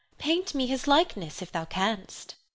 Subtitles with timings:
[0.17, 2.33] Paint me his likeness, if thou canst.